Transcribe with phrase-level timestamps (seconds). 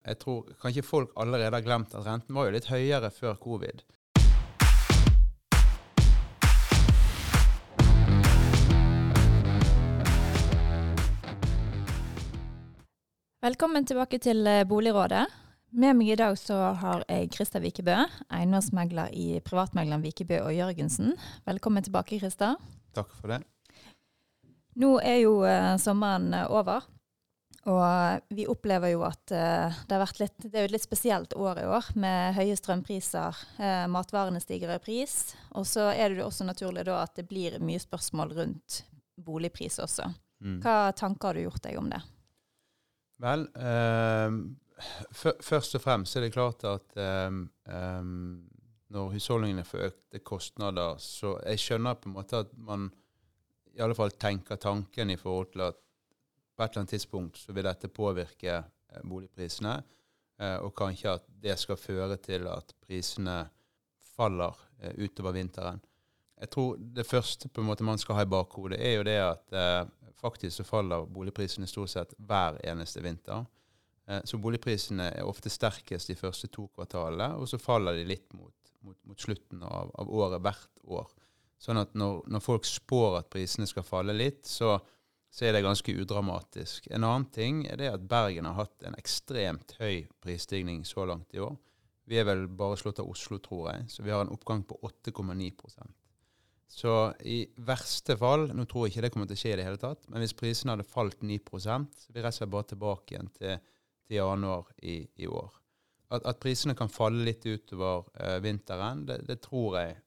[0.00, 3.82] Jeg tror kanskje folk allerede har glemt at renten var jo litt høyere før covid.
[13.44, 15.26] Velkommen tilbake til eh, Boligrådet.
[15.70, 17.98] Med meg i dag så har jeg Krista Vikebø,
[18.32, 21.12] eiendomsmegler i privatmegleren Vikebø og Jørgensen.
[21.48, 22.54] Velkommen tilbake, Krista.
[22.96, 23.42] Takk for det.
[24.80, 26.88] Nå er jo eh, sommeren over,
[27.68, 30.86] og vi opplever jo at eh, det har vært litt, det er jo et litt
[30.86, 33.42] spesielt år i år, med høye strømpriser.
[33.60, 35.34] Eh, matvarene stiger i pris.
[35.60, 38.80] Og så er det jo også naturlig da at det blir mye spørsmål rundt
[39.20, 40.08] boligpris også.
[40.40, 40.56] Mm.
[40.64, 42.00] Hva tanker har du gjort deg om det?
[43.20, 44.38] Vel, eh,
[45.20, 47.28] først og fremst er det klart at eh,
[47.68, 48.08] eh,
[48.90, 52.88] når husholdningene får økte kostnader, så jeg skjønner på en måte at man
[53.76, 55.78] i alle fall tenker tanken i forhold til at
[56.60, 59.78] på et eller annet tidspunkt så vil dette påvirke eh, boligprisene,
[60.40, 63.46] eh, og kanskje at det skal føre til at prisene
[64.12, 65.80] faller eh, utover vinteren.
[66.40, 69.16] Jeg tror det første på en måte man skal ha i bakhodet, er jo det
[69.20, 69.56] at
[70.20, 73.44] faktisk så faller boligprisene stort sett hver eneste vinter.
[74.24, 78.72] Så boligprisene er ofte sterkest de første to kvartalene, og så faller de litt mot,
[78.80, 81.12] mot, mot slutten av, av året hvert år.
[81.60, 84.78] Sånn at når, når folk spår at prisene skal falle litt, så,
[85.30, 86.88] så er det ganske udramatisk.
[86.90, 91.34] En annen ting er det at Bergen har hatt en ekstremt høy prisstigning så langt
[91.34, 91.54] i år.
[92.10, 94.80] Vi er vel bare slått av Oslo, tror jeg, så vi har en oppgang på
[94.82, 95.92] 8,9%
[96.66, 99.68] Så i verste fall, nå tror jeg ikke det kommer til å skje i det
[99.68, 103.30] hele tatt, men hvis prisene hadde falt 9% så er vi rett bare tilbake igjen
[103.38, 103.62] til,
[104.08, 105.54] til januar i, i år.
[106.10, 110.00] At, at prisene kan falle litt utover uh, vinteren, det, det tror jeg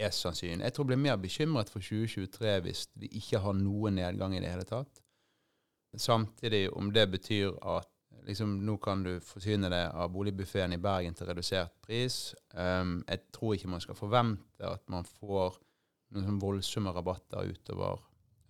[0.00, 0.64] er sannsynlig.
[0.64, 4.42] Jeg tror jeg blir mer bekymret for 2023 hvis vi ikke har noen nedgang i
[4.42, 5.02] det hele tatt.
[5.96, 7.88] Samtidig om det betyr at
[8.26, 12.34] liksom, nå kan du forsyne deg av boligbuffeen i Bergen til redusert pris.
[12.54, 15.58] Um, jeg tror ikke man skal forvente at man får
[16.14, 18.00] noen sånn voldsomme rabatter utover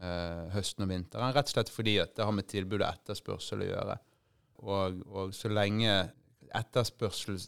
[0.03, 1.34] uh, høsten og vinteren.
[1.36, 3.98] Rett og slett fordi at det har med tilbud og etterspørsel å gjøre.
[4.60, 5.94] Og, og så lenge
[6.56, 7.38] etterspørsel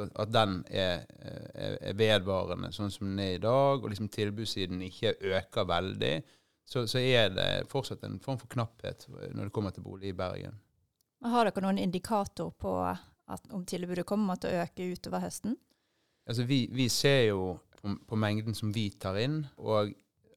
[0.00, 4.82] at den er, er, er vedvarende sånn som den er i dag, og liksom tilbudssiden
[4.88, 6.14] ikke øker veldig,
[6.68, 10.16] så, så er det fortsatt en form for knapphet når det kommer til bolig i
[10.16, 10.60] Bergen.
[11.22, 15.58] Har dere noen indikator på at, om tilbudet kommer til å øke utover høsten?
[16.26, 19.92] Altså vi, vi ser jo på, på mengden som vi tar inn, og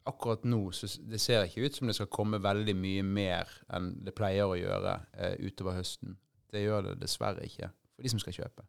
[0.05, 3.95] akkurat nå så det ser ikke ut som det skal komme veldig mye mer enn
[4.05, 6.17] det pleier å gjøre eh, utover høsten.
[6.53, 8.65] Det gjør det dessverre ikke for de som skal kjøpe.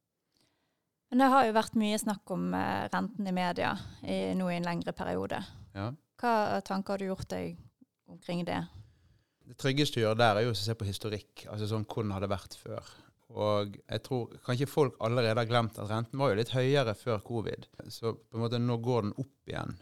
[1.10, 4.56] Men det har jo vært mye snakk om eh, renten i media i, nå i
[4.58, 5.38] en lengre periode.
[5.76, 5.90] Ja.
[6.18, 6.34] Hva
[6.66, 7.56] tanker har du gjort deg
[8.10, 8.62] omkring det?
[9.46, 11.44] Det tryggeste å gjøre der er jo å se på historikk.
[11.52, 12.88] altså sånn Hvordan har det vært før?
[13.36, 17.20] Og jeg tror kanskje folk allerede har glemt at renten var jo litt høyere før
[17.26, 17.66] covid.
[17.90, 19.76] Så på en måte nå går den opp igjen.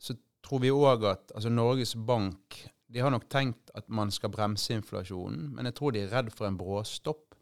[0.00, 2.60] Så tror vi òg at altså Norges Bank
[2.92, 6.28] de har nok tenkt at man skal bremse inflasjonen, men jeg tror de er redd
[6.32, 7.32] for en bråstopp.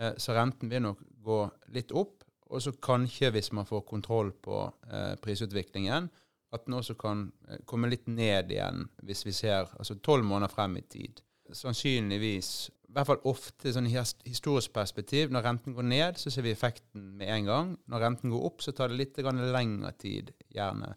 [0.00, 1.42] Eh, Så renten vil nok gå
[1.76, 2.23] litt opp.
[2.54, 4.60] Og så kanskje, hvis man får kontroll på
[4.90, 6.08] eh, prisutviklingen,
[6.54, 10.52] at den også kan eh, komme litt ned igjen hvis vi ser altså tolv måneder
[10.52, 11.22] frem i tid.
[11.54, 12.50] Sannsynligvis,
[12.88, 16.46] i hvert fall ofte sånn i his- historisk perspektiv, når renten går ned, så ser
[16.46, 17.74] vi effekten med en gang.
[17.90, 20.94] Når renten går opp, så tar det litt lengre tid, gjerne.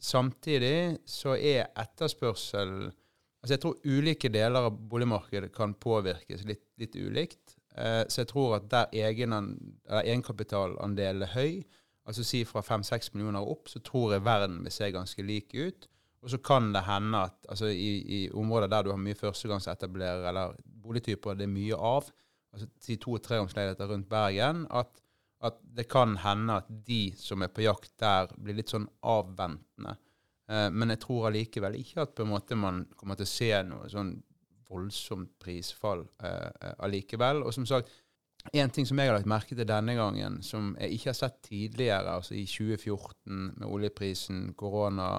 [0.00, 2.90] Samtidig så er etterspørsel
[3.40, 7.54] Altså jeg tror ulike deler av boligmarkedet kan påvirkes litt, litt ulikt.
[7.76, 8.90] Eh, så jeg tror at der
[10.02, 11.62] egenkapitalandelen er høy,
[12.06, 15.88] altså si fra 5-6 millioner opp, så tror jeg verden vil se ganske lik ut.
[16.20, 20.28] Og så kan det hende at altså i, i områder der du har mye førstegangsetablerere,
[20.28, 22.10] eller boligtyper det er mye av,
[22.52, 25.00] altså si to-tre treromsleiligheter rundt Bergen, at,
[25.40, 29.96] at det kan hende at de som er på jakt der, blir litt sånn avventende.
[30.50, 33.52] Eh, Men jeg tror allikevel ikke at på en måte man kommer til å se
[33.70, 34.16] noe sånn
[34.70, 37.42] voldsomt prisfall eh, eh, allikevel.
[37.44, 37.90] Og som sagt,
[38.52, 41.42] en ting som jeg har lagt merke til denne gangen, som jeg ikke har sett
[41.44, 45.18] tidligere, altså i 2014 med oljeprisen, korona,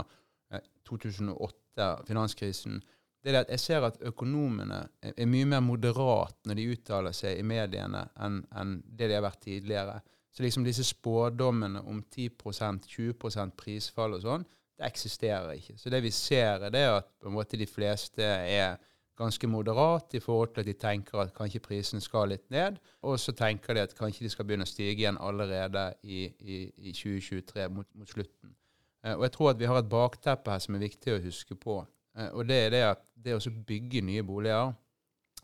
[0.51, 2.81] eh, 2008, finanskrisen,
[3.21, 7.37] det er at jeg ser at økonomene er mye mer moderat når de uttaler seg
[7.37, 9.99] i mediene enn enn det de har vært tidligere.
[10.33, 14.45] Så liksom disse spådommene om 10% 20% prisfall og sånn,
[14.77, 15.77] det eksisterer ikke.
[15.77, 18.79] Så det vi ser, er det at på en måte de fleste er
[19.17, 23.19] ganske moderat i forhold til at de tenker at kanskje prisene skal litt ned, og
[23.19, 26.93] så tenker de at kanskje de skal begynne å stige igjen allerede i, i, i
[26.95, 28.55] 2023 mot, mot slutten.
[29.03, 31.57] Eh, og jeg tror at vi har et bakteppe her som er viktig å huske
[31.59, 31.81] på,
[32.17, 34.73] eh, og det er det at det å bygge nye boliger,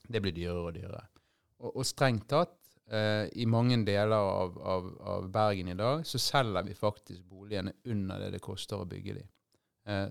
[0.08, 1.04] det blir dyrere og dyrere.
[1.60, 2.56] Og, og strengt tatt,
[2.88, 7.76] eh, i mange deler av, av, av, Bergen i dag så selger vi faktisk boligene
[7.92, 9.34] under det det koster å bygge dem.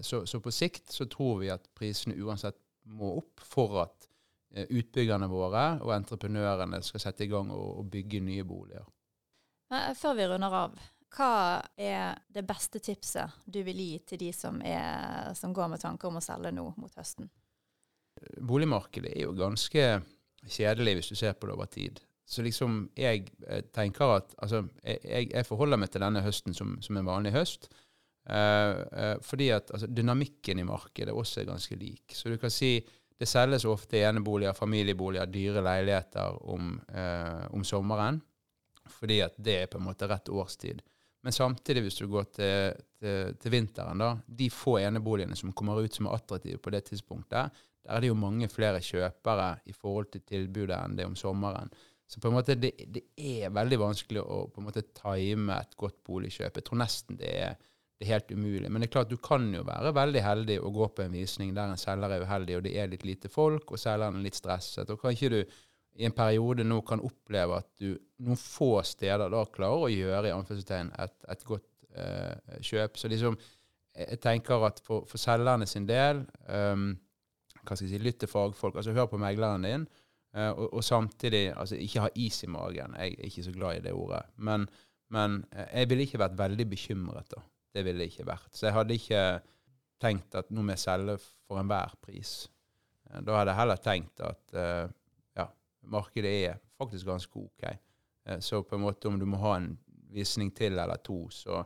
[0.00, 2.56] Så, så, på sikt så tror vi at prisene uansett
[2.86, 4.08] må opp for at
[4.54, 8.86] eh, utbyggerne våre og entreprenørene skal sette i gang og, og bygge nye boliger.
[9.98, 10.76] Før vi runder av,
[11.16, 15.82] hva er det beste tipset du vil gi til de som, er, som går med
[15.82, 17.30] tanker om å selge nå mot høsten?
[18.40, 19.86] Boligmarkedet er jo ganske
[20.46, 22.00] kjedelig hvis du ser på det over tid.
[22.26, 26.76] Så liksom jeg eh, tenker at Altså, jeg, jeg forholder meg til denne høsten som,
[26.82, 27.70] som en vanlig høst.
[28.26, 32.14] Uh, uh, fordi at altså, dynamikken i markedet også er ganske lik.
[32.14, 32.80] Så du kan si
[33.16, 38.20] det selges ofte eneboliger, familieboliger, dyre leiligheter om, uh, om, sommeren.
[38.98, 40.82] Fordi at det er på en måte rett årstid.
[41.24, 45.80] Men samtidig, hvis du går til, til, til vinteren, da, de få eneboligene som kommer
[45.82, 49.74] ut som er attraktive på det tidspunktet, der er det jo mange flere kjøpere i
[49.74, 51.70] forhold til tilbudet enn det om sommeren.
[52.06, 55.74] Så på en måte det, det, er veldig vanskelig å på en måte time et
[55.78, 56.60] godt boligkjøp.
[56.60, 57.56] Jeg tror nesten det er,
[57.96, 58.68] det er, helt umulig.
[58.70, 61.54] Men det er klart du kan jo være veldig heldig og gå på en visning
[61.56, 64.36] der en selger er uheldig, og det er litt lite folk, og selgeren er litt
[64.36, 64.90] stresset.
[64.92, 65.38] Og kanskje du
[65.96, 67.94] i en periode nå kan oppleve at du
[68.24, 73.00] noen få steder da klarer å gjøre i anførselstegn et, et godt eh, kjøp.
[73.00, 73.38] Så liksom,
[73.96, 76.20] jeg tenker at for, for selgerne sin del
[76.52, 76.90] um,
[77.66, 78.76] hva skal jeg si, Lytt til fagfolk.
[78.76, 79.86] altså Hør på megleren din.
[80.36, 82.94] Uh, og, og, samtidig altså ikke ha is i magen.
[83.00, 84.22] Jeg er ikke så glad i det ordet.
[84.36, 84.68] Men,
[85.10, 87.32] men uh, jeg ville ikke vært veldig bekymret.
[87.32, 87.42] da.
[87.76, 88.50] Det ville det ikke vært.
[88.56, 89.22] Så jeg hadde ikke
[90.00, 92.46] tenkt at nå må jeg selge for enhver pris.
[93.10, 94.56] Uh, da hadde jeg heller tenkt at
[95.36, 95.48] ja,
[95.92, 97.68] markedet er faktisk ganske OK.
[98.40, 99.70] så på en måte om du må ha en
[100.12, 101.62] visning til eller to, så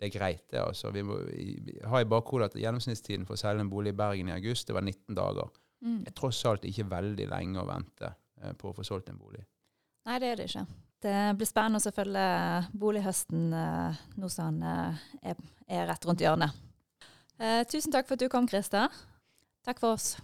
[0.00, 0.44] det er greit.
[0.50, 0.90] det altså.
[0.90, 1.18] Vi må
[1.92, 4.76] ha i bakhodet at gjennomsnittstiden for å selge en bolig i Bergen i august det
[4.76, 5.50] var 19 dager.
[5.84, 5.98] Mm.
[6.04, 8.08] Det er tross alt ikke veldig lenge å vente
[8.40, 9.42] eh, på å få solgt en bolig.
[10.08, 10.64] Nei, det er det ikke.
[11.00, 12.24] Det blir spennende å følge
[12.76, 16.52] bolighøsten eh, nå som den eh, er, rett rundt hjørnet.
[17.40, 18.92] Eh, tusen takk for at du kom, Christer.
[19.64, 20.18] Takk for oss.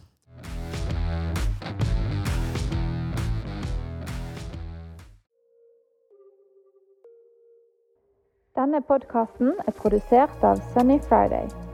[8.57, 11.66] Denne podkasten er produsert av Sunny Friday.